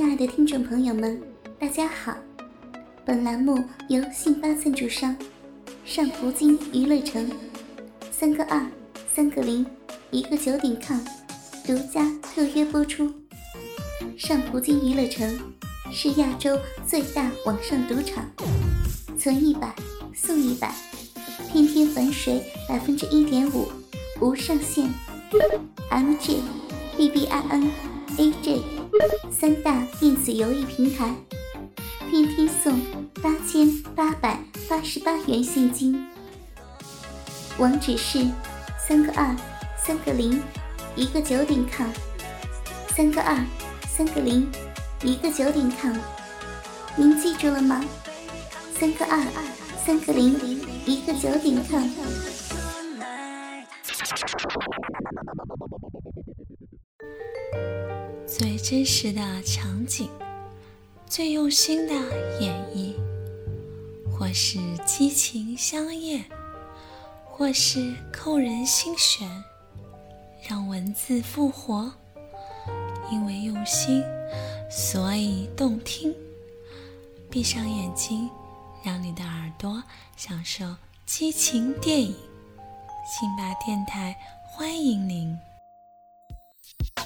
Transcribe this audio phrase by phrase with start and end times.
[0.00, 1.20] 亲爱的听众朋友们，
[1.58, 2.16] 大家好！
[3.04, 5.14] 本栏目由信发赞助商
[5.84, 7.30] 上葡京娱乐城
[8.10, 8.66] 三个二
[9.12, 9.66] 三个零
[10.10, 11.00] 一个九点 com
[11.66, 13.12] 独家特约播出。
[14.16, 15.38] 上葡京娱乐城
[15.92, 18.24] 是亚洲最大网上赌场，
[19.18, 19.70] 存一百
[20.14, 20.74] 送一百，
[21.52, 23.68] 天天返水百分之一点五，
[24.18, 24.88] 无上限。
[25.90, 26.38] MJ、
[26.96, 27.68] BBIN、
[28.16, 28.79] AJ。
[29.30, 31.14] 三大电子游戏平台，
[32.10, 32.78] 天天送
[33.22, 36.08] 八千八百八十八元现金。
[37.58, 38.26] 网址是
[38.78, 39.36] 三个二
[39.76, 40.42] 三个零
[40.96, 41.88] 一个九点 com，
[42.88, 43.36] 三个二
[43.88, 44.50] 三个零
[45.02, 45.96] 一个九点 com，
[46.96, 47.84] 您记住了吗？
[48.78, 49.22] 三个二
[49.84, 50.34] 三个零
[50.84, 51.88] 一个九点 com。
[58.40, 60.08] 最真实的场景，
[61.06, 61.92] 最用心的
[62.40, 62.94] 演绎，
[64.10, 66.24] 或是激情相艳，
[67.26, 69.28] 或是扣人心弦，
[70.48, 71.92] 让文字复活。
[73.12, 74.02] 因为用心，
[74.70, 76.14] 所以动听。
[77.28, 78.30] 闭上眼睛，
[78.82, 79.84] 让你的耳朵
[80.16, 80.64] 享受
[81.04, 82.16] 激情电影。
[83.06, 85.38] 辛巴电台欢迎您。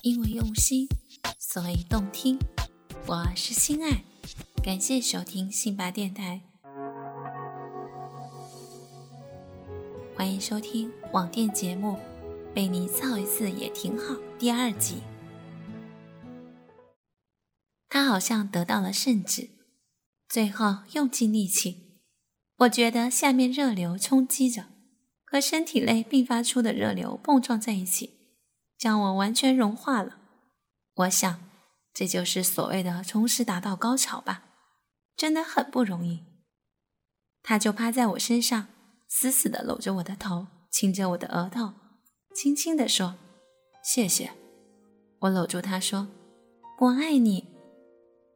[0.05, 0.87] 因为用心。
[1.39, 2.39] 所以动听，
[3.07, 4.05] 我是心爱，
[4.63, 6.43] 感谢收听信巴电台，
[10.15, 11.93] 欢迎收听网店节目
[12.53, 14.97] 《被你造一次也挺好》第二集。
[17.89, 19.49] 他好像得到了圣旨，
[20.29, 21.97] 最后用尽力气，
[22.59, 24.67] 我觉得下面热流冲击着，
[25.25, 28.24] 和身体内并发出的热流碰撞在一起，
[28.85, 30.19] 将我完全融化了。
[30.95, 31.41] 我想，
[31.95, 34.43] 这就是所谓的同时达到高潮吧，
[35.17, 36.23] 真的很不容易。
[37.43, 38.67] 他就趴在我身上，
[39.09, 41.73] 死死地搂着我的头，亲着我的额头，
[42.35, 43.15] 轻轻地说
[43.83, 44.33] ：“谢谢。”
[45.21, 46.09] 我搂住他说
[46.81, 47.47] ：“我爱你。”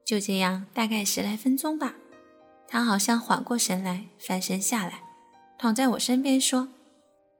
[0.06, 1.94] 就这样，大概十来分钟吧。
[2.66, 5.03] 他好像缓过神来，翻身下来，
[5.58, 6.70] 躺在我身边说：“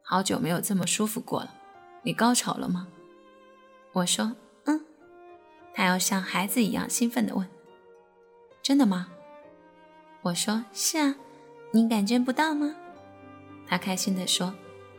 [0.05, 1.55] 好久没有这么舒服过了，
[2.03, 2.87] 你高潮了吗？”
[3.93, 4.37] 我说。
[4.65, 4.85] 嗯
[5.75, 7.49] 他要像孩子一样兴奋地问
[8.63, 9.09] ：“真的吗？”
[10.23, 11.15] 我说：“是啊，
[11.71, 12.75] 你感觉不到吗？”
[13.65, 14.55] 他开心地说：“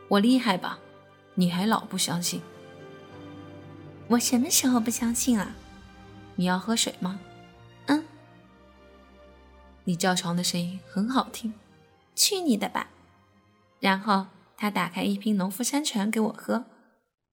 [0.07, 0.79] 我厉害吧？
[1.35, 2.41] 你还老不相信？
[4.07, 5.53] 我什么时候不相信了？
[6.35, 7.19] 你要喝水吗？
[7.87, 8.05] 嗯。
[9.83, 11.53] 你叫床的声音很好听，
[12.15, 12.89] 去你的吧！”
[13.81, 16.63] 然后他打开一瓶农夫山泉给我喝，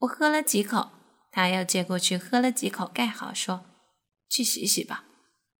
[0.01, 0.91] 我喝了几口。
[1.37, 3.67] 他又接过去喝了几口，盖好说
[4.27, 5.05] ：“去洗洗吧。”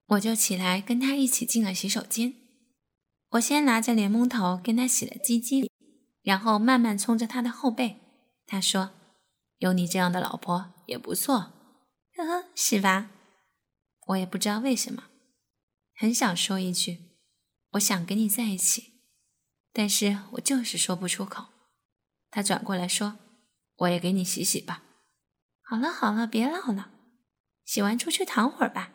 [0.09, 2.33] 我就起来跟他一起进了洗手间。
[3.33, 5.71] 我先拿着莲蓬头跟他洗了鸡鸡，
[6.23, 7.99] 然后慢慢冲着他的后背。
[8.47, 8.93] 他说
[9.59, 11.53] ：“有你这样的老婆也不错，
[12.17, 13.11] 呵呵，是吧？”
[14.09, 15.09] 我也不知道为什么，
[15.95, 17.01] 很想说一句
[17.73, 18.95] ：“我想跟你在一起。”
[19.75, 21.49] 但是我就是说不出口。
[22.31, 23.19] 他转过来说
[23.77, 24.85] ：“我也给你洗洗吧。”
[25.69, 26.91] 好了好了，别闹了，
[27.65, 28.93] 洗完出去躺会儿吧。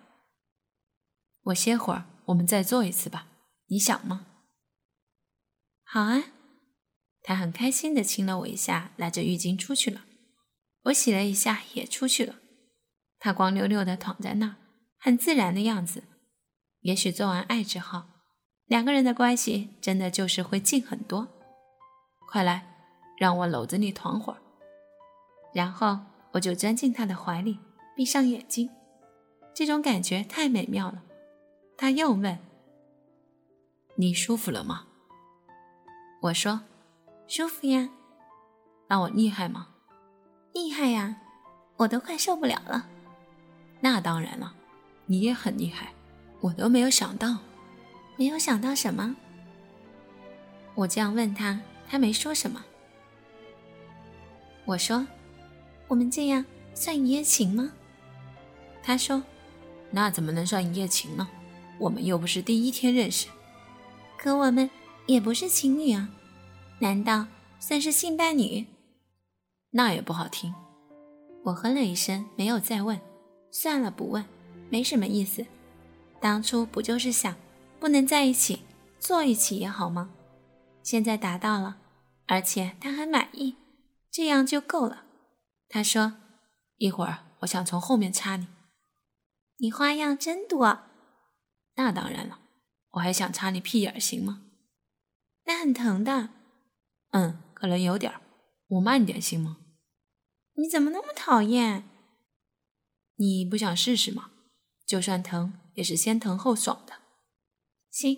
[1.44, 3.28] 我歇会儿，我们再做一次吧。
[3.68, 4.26] 你想吗？
[5.84, 6.24] 好啊。
[7.24, 10.06] 他很开心的亲了我一下，拿着浴巾出去了。
[10.84, 12.36] 我洗了一下，也出去了。
[13.20, 14.56] 他光溜溜的躺在那儿，
[14.98, 16.06] 很自然的样子。
[16.80, 18.04] 也许做完爱之后，
[18.66, 21.28] 两个人的关系真的就是会近很多。
[22.30, 22.78] 快来，
[23.18, 24.40] 让我搂着你躺会儿，
[25.54, 26.00] 然后。
[26.31, 27.60] 我就钻进他的怀里，
[27.95, 28.69] 闭上眼睛，
[29.54, 31.04] 这种感觉太美妙了。
[31.78, 32.38] 他又问
[33.95, 34.88] ：“你舒服了吗？”
[36.22, 36.62] 我说
[37.28, 37.89] ：“舒服呀。”
[38.88, 39.69] 那我厉害吗？
[40.54, 41.18] 厉害呀，
[41.78, 42.88] 我都快受不了了。
[43.80, 44.54] 那当然了，
[45.06, 45.94] 你也很厉害，
[46.39, 47.38] 我都没有想到。
[48.18, 49.16] 没有想到什么？
[50.75, 52.63] 我这样问他，他没说什么。
[54.66, 55.06] 我说。
[55.92, 57.74] 我们这样算一夜情吗？
[58.82, 59.22] 他说
[59.92, 61.28] ：“那怎么能算一夜情呢？
[61.78, 63.28] 我们又不是第一天认识。
[64.18, 64.70] 可我们
[65.06, 66.10] 也不是情侣啊，
[66.80, 67.28] 难道
[67.60, 68.66] 算是性伴侣？
[69.72, 70.54] 那也不好听。
[71.44, 72.98] 我哼了一声，没有再问。
[73.52, 74.24] 算了，不问，
[74.70, 75.46] 没什么意思。
[76.22, 77.36] 当初不就是想，
[77.82, 78.62] 不能在一起，
[78.98, 80.12] 坐一起也好吗？
[80.84, 81.80] 现在达到了，
[82.28, 83.58] 而且他还满意，
[84.10, 85.04] 这样就够了。
[85.73, 86.18] 他说
[86.75, 88.47] ：“一会儿我想从后面插你。”
[89.57, 90.79] 你花样真多。
[91.75, 92.39] 那当然了，
[92.91, 94.41] 我还想插你屁眼，行吗？
[95.45, 96.29] 那很疼的。
[97.12, 98.19] 嗯，可能有点儿。
[98.68, 99.57] 我慢点行吗？
[100.56, 101.85] 你怎么那么讨厌？
[103.15, 104.31] 你不想试试吗？
[104.85, 106.95] 就算疼，也是先疼后爽的。
[107.89, 108.18] 行，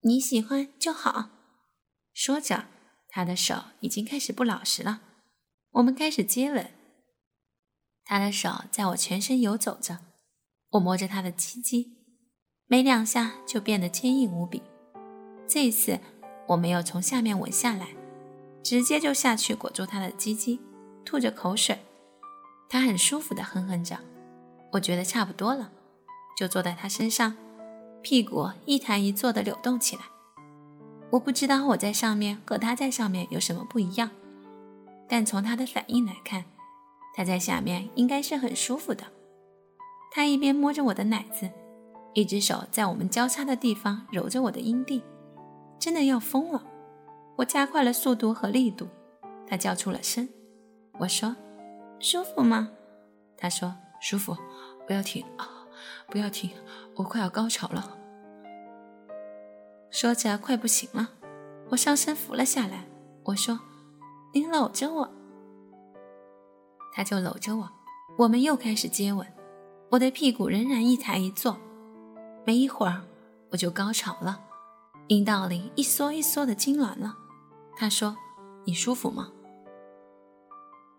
[0.00, 1.28] 你喜欢就好。
[2.14, 2.64] 说着，
[3.10, 5.02] 他的手已经开始不老实了。
[5.72, 6.72] 我们开始接吻，
[8.10, 9.98] 他的手在我全身游走着。
[10.70, 11.92] 我摸着他的鸡鸡，
[12.66, 14.62] 没两下就变得坚硬无比。
[15.46, 16.00] 这一次，
[16.46, 17.88] 我没有从下面吻下来，
[18.62, 20.58] 直接就下去裹住他的鸡鸡，
[21.04, 21.78] 吐着口水。
[22.70, 23.98] 他很舒服的哼哼着。
[24.72, 25.70] 我觉得差不多了，
[26.34, 27.36] 就坐在他身上，
[28.00, 30.02] 屁股一抬一坐的扭动起来。
[31.10, 34.10] 我不知道我在上面和他在上面有什么不一样，
[35.06, 36.44] 但从他的反应来看，
[37.18, 39.02] 他在下面应该是很舒服的。
[40.12, 41.50] 他一边摸着我的奶子，
[42.14, 45.02] 一只手在我们交叉的地方揉着我的阴蒂，
[45.80, 46.62] 真的要疯了。
[47.34, 48.86] 我加快了速度和力度，
[49.48, 50.28] 他叫出了声。
[51.00, 51.34] 我说
[51.98, 52.70] ：“舒服吗？”
[53.36, 54.36] 他说：“舒服。”
[54.86, 55.66] 不要停啊！
[56.06, 56.52] 不要停，
[56.94, 57.98] 我快要高潮了。
[59.90, 61.08] 说着，快不行了，
[61.70, 62.84] 我上身扶了下来。
[63.24, 63.58] 我说
[64.32, 65.14] ：“你搂着我。”
[66.98, 67.70] 他就搂着我。
[68.16, 69.24] 我们又开始接吻，
[69.88, 71.56] 我的屁股仍然一抬一坐。
[72.44, 73.00] 没一会儿，
[73.52, 74.40] 我就高潮了，
[75.06, 77.16] 阴道里一缩一缩的痉挛了。
[77.76, 78.16] 他说
[78.66, 79.30] ：“你舒服吗？”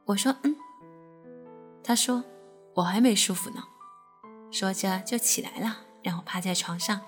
[0.07, 0.55] 我说：“嗯。”
[1.83, 2.23] 他说
[2.75, 3.61] ：“我还没舒服呢。”
[4.51, 7.01] 说着就起来了，让我趴在床上，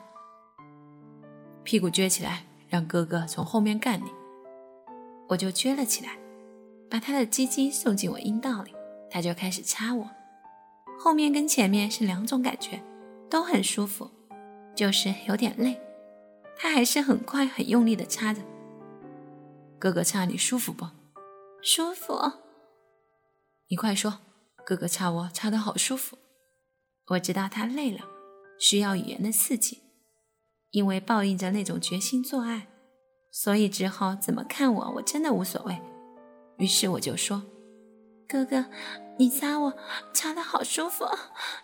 [1.64, 4.12] 屁股撅起来，让哥哥从后面干你。
[5.30, 6.18] 我就撅了起来，
[6.90, 8.76] 把他的鸡鸡送进我阴道里，
[9.12, 10.10] 他就开始插我。
[10.98, 12.82] 后面跟前面是两种感觉，
[13.30, 14.10] 都很舒服，
[14.74, 15.80] 就是有点累。
[16.58, 18.42] 他还是很快很用力的插着。
[19.78, 20.86] 哥哥插你舒服不？
[21.62, 22.14] 舒服。
[23.70, 24.20] 你快说，
[24.66, 26.18] 哥哥插我插的好舒服。
[27.08, 28.06] 我知道他累了，
[28.60, 29.80] 需要语言的刺激，
[30.70, 32.68] 因为报应着那种决心做爱，
[33.32, 35.82] 所以之后怎么看我，我真的无所谓。
[36.58, 37.42] 于是我就说
[38.32, 38.66] ：“哥哥，
[39.18, 39.74] 你擦我，
[40.14, 41.04] 擦的好舒服，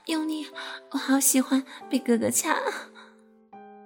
[0.07, 0.47] 用力，
[0.91, 2.57] 我好喜欢被哥哥擦。”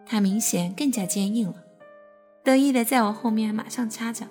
[0.03, 1.63] 他明显更加坚硬了，
[2.43, 4.25] 得意的在我后面马上擦着，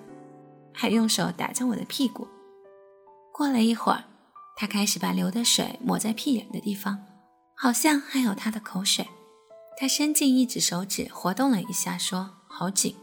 [0.73, 2.27] 还用手打着我的屁股。
[3.31, 4.03] 过了一会儿，
[4.57, 7.05] 他开始把流的水抹在屁眼的地方。
[7.55, 9.07] 好像还有他的口水，
[9.77, 12.97] 他伸进一只手指，活动了一下，说：“好紧。”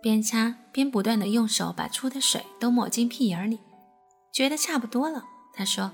[0.00, 3.58] 边擦边不断的用手把出的水都抹进屁眼里，
[4.32, 5.24] 觉得差不多了。
[5.52, 5.92] 他说：“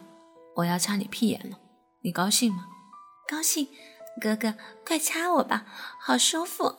[0.57, 1.59] 我要擦你屁眼了，
[2.03, 2.67] 你高兴吗
[3.29, 3.69] ？”“高兴。
[4.21, 4.55] ”“哥哥，
[4.85, 5.67] 快擦我吧，
[6.01, 6.75] 好舒服。”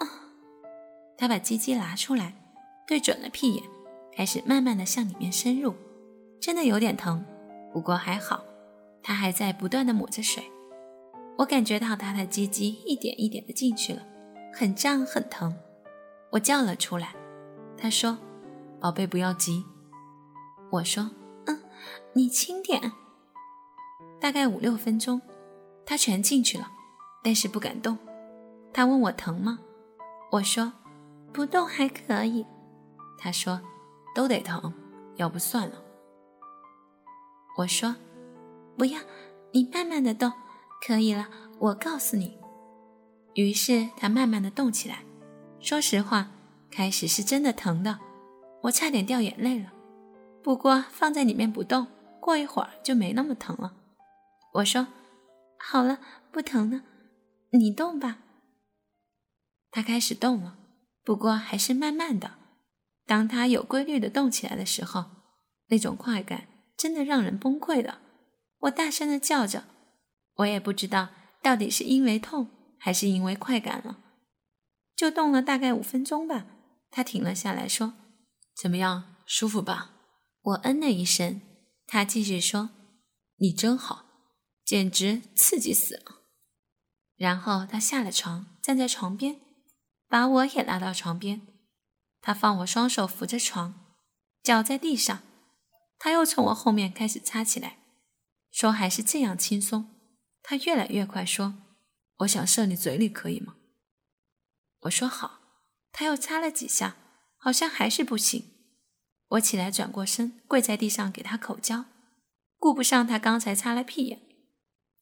[1.17, 2.33] 他把鸡鸡拿出来，
[2.87, 3.63] 对准了屁眼，
[4.13, 5.73] 开始慢慢的向里面深入，
[6.41, 7.23] 真的有点疼，
[7.71, 8.43] 不过还好，
[9.01, 10.43] 他还在不断的抹着水。
[11.37, 14.05] 我感觉到他的鸡鸡一点一点的进去了，
[14.53, 15.55] 很胀很疼，
[16.31, 17.15] 我叫了出来。
[17.77, 18.17] 他说
[18.81, 19.63] ：“宝贝，不要急。”
[20.71, 21.09] 我说：“，
[22.13, 22.91] 你轻点。”
[24.19, 25.21] 大概五六分钟，
[25.85, 26.71] 他全进去了，
[27.23, 27.97] 但是不敢动。
[28.73, 29.59] 他问我疼吗？
[30.31, 30.73] 我说
[31.33, 32.45] ：“不动还可以。”
[33.17, 33.61] 他说
[34.13, 34.73] ：“都得疼，
[35.15, 35.81] 要不算了。”
[37.57, 37.95] 我说
[38.77, 38.99] ：“不要，
[39.51, 40.31] 你慢慢的动。”
[40.85, 41.27] 可以了，
[41.59, 42.37] 我告诉你。
[43.33, 45.03] 于是他慢慢的动起来。
[45.59, 46.31] 说实话，
[46.71, 47.99] 开始是真的疼的，
[48.61, 49.73] 我差点掉眼泪了。
[50.43, 51.87] 不过放在里面不动，
[52.19, 53.75] 过一会儿就没那么疼了。
[54.53, 54.87] 我说
[55.59, 55.99] ：“好了，
[56.31, 56.81] 不疼了，
[57.51, 58.19] 你动吧。”
[59.71, 60.57] 他开始动了，
[61.03, 62.31] 不过还是慢慢的。
[63.05, 65.05] 当他有规律的动起来的时候，
[65.67, 67.99] 那种快感真的让人崩溃的。
[68.61, 69.65] 我大声的叫着。
[70.35, 71.09] 我也不知道
[71.41, 73.97] 到底是因为痛还是因为快感了，
[74.95, 76.45] 就动了大概五分钟吧。
[76.89, 77.93] 他停了下来，说
[78.55, 79.91] ：“怎么样，舒服吧？”
[80.41, 81.41] 我嗯了一声。
[81.85, 82.69] 他继续说
[83.37, 84.05] ：“你真好，
[84.63, 86.21] 简直刺激死了。”
[87.17, 89.41] 然后他下了床，站在床边，
[90.07, 91.41] 把我也拉到床边。
[92.21, 93.95] 他放我双手扶着床，
[94.43, 95.21] 脚在地上。
[95.97, 97.79] 他又从我后面开始擦起来，
[98.51, 99.95] 说还是这样轻松。
[100.43, 101.55] 他越来越快，说
[102.19, 103.55] ：“我想射你嘴里，可以吗？”
[104.81, 105.39] 我说好。
[105.91, 106.97] 他又擦了几下，
[107.37, 108.58] 好像还是不行。
[109.29, 111.85] 我起来，转过身，跪在地上给他口交，
[112.57, 114.19] 顾不上他刚才擦了屁眼。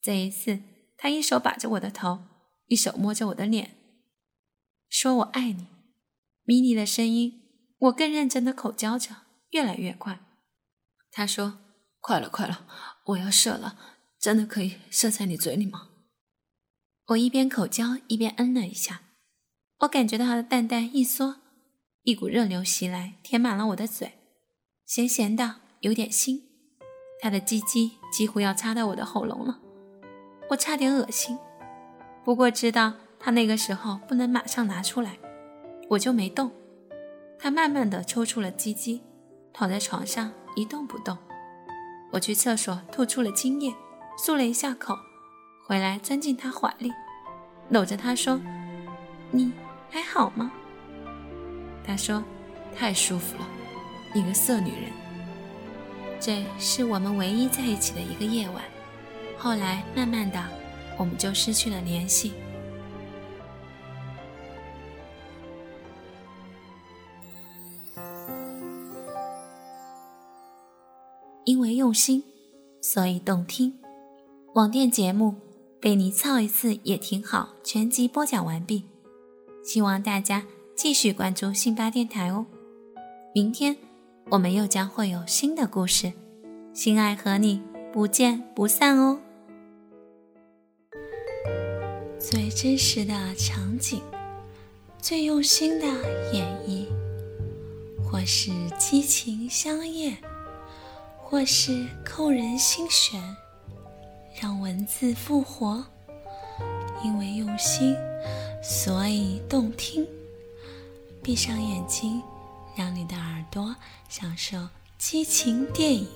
[0.00, 0.60] 这一次，
[0.96, 2.20] 他一手把着我的头，
[2.66, 3.74] 一手摸着我的脸，
[4.88, 5.66] 说我爱你。
[6.44, 7.42] 迷离的声音，
[7.78, 9.16] 我更认真的口交着，
[9.50, 10.20] 越来越快。
[11.10, 11.58] 他说
[12.00, 12.66] ：“快了，快了，
[13.06, 13.78] 我要射了，
[14.18, 15.88] 真的可以射在你嘴里吗？”
[17.08, 19.02] 我一边口交一边嗯了一下。
[19.80, 21.36] 我感觉到他的蛋蛋一缩，
[22.02, 24.17] 一股热流袭来，填满了我的嘴，
[24.88, 26.40] 咸咸的，有点腥。
[27.20, 29.58] 他的鸡鸡几乎要插到我的喉咙了，
[30.48, 31.38] 我差点恶心。
[32.24, 35.18] 不过知道他那个时候不能马上拿出来，
[35.90, 36.50] 我就没动。
[37.38, 39.02] 他慢慢的抽出了鸡鸡，
[39.52, 41.18] 躺在床上一动不动。
[42.10, 43.74] 我去厕所吐出了精液，
[44.16, 44.96] 漱了一下口，
[45.66, 46.90] 回来钻进他怀里，
[47.68, 48.40] 搂着他说
[49.30, 49.52] ：“你。”
[49.90, 50.50] 还好吗？
[51.84, 52.24] 他说
[52.74, 53.46] ：“太舒服了，
[54.14, 54.90] 一个色女人。”
[56.20, 58.64] 这是我们唯一在一起的一个夜晚。
[59.36, 60.44] 后来慢慢的，
[60.96, 62.32] 我们就失去了联系。
[71.44, 72.24] 因为用心，
[72.82, 73.72] 所以动听。
[74.54, 75.34] 网店节目
[75.80, 77.50] 被你操一次也挺好。
[77.62, 78.84] 全集播讲完毕。
[79.64, 82.44] 希望大家继续关注信巴电台哦，
[83.34, 83.76] 明天
[84.30, 86.12] 我们又将会有新的故事，
[86.74, 89.18] 心爱和你不见不散哦。
[92.20, 94.02] 最真实的场景，
[95.00, 95.86] 最用心的
[96.30, 96.84] 演绎，
[98.04, 100.14] 或是激情相艳，
[101.16, 103.18] 或是扣人心弦，
[104.38, 105.82] 让文字复活，
[107.02, 107.96] 因为用心。
[108.62, 110.06] 所以动听，
[111.22, 112.20] 闭上眼睛，
[112.78, 113.74] 让你的耳朵
[114.08, 114.56] 享受
[114.98, 116.06] 激情电影。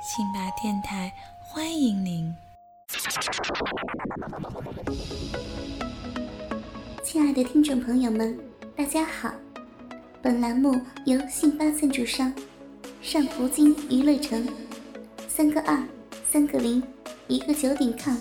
[0.00, 2.32] 辛巴电台欢迎您，
[7.02, 8.38] 亲爱的听众朋友们，
[8.76, 9.32] 大家好。
[10.22, 12.32] 本栏目由信巴赞助商
[13.00, 14.48] 上葡京娱乐城
[15.26, 15.82] 三个二
[16.30, 16.80] 三个零
[17.26, 18.14] 一个九点 com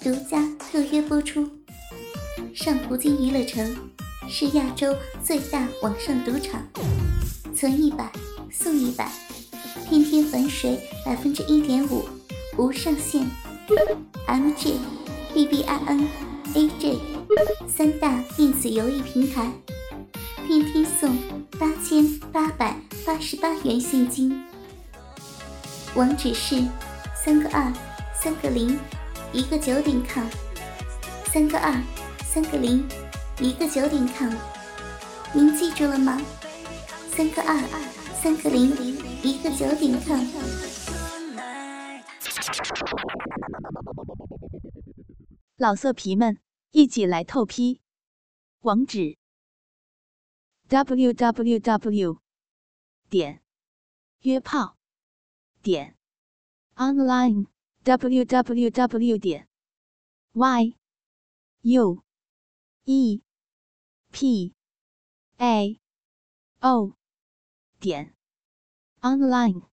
[0.00, 1.50] 独家特约播出。
[2.54, 3.76] 上葡京娱乐城
[4.28, 6.62] 是亚洲最大网上赌场，
[7.62, 8.10] 存一百
[8.50, 9.08] 送一百，
[9.88, 12.04] 天天还水百分之一点五，
[12.58, 13.24] 无上限。
[14.26, 14.78] MJ、
[15.32, 16.08] BBIN、
[16.54, 16.98] AJ
[17.68, 19.48] 三大电子游艺平台，
[20.44, 21.16] 天天送
[21.56, 22.76] 八千八百
[23.06, 24.44] 八十八元现金。
[25.94, 26.60] 网址是
[27.14, 27.72] 三个二
[28.12, 28.76] 三个零
[29.32, 30.26] 一个九点 com，
[31.32, 31.72] 三个二。
[32.24, 32.84] 三个零，
[33.38, 34.32] 一个九点 com，
[35.32, 36.20] 您记住了吗？
[37.14, 37.58] 三个二，
[38.22, 38.70] 三个零，
[39.22, 40.18] 一个九点 com。
[45.56, 46.40] 老色皮们，
[46.70, 47.82] 一起来透批，
[48.60, 49.18] 网址
[50.68, 52.22] ：w w w.
[53.10, 53.42] 点
[54.20, 54.78] 约炮
[55.60, 55.98] 点
[56.76, 57.46] online
[57.82, 59.18] w w w.
[59.18, 59.48] 点
[60.32, 60.76] y
[61.60, 62.02] u。
[62.84, 63.22] e
[64.10, 64.54] p
[65.36, 65.80] a
[66.60, 66.96] o
[67.82, 68.14] 点
[69.00, 69.71] online。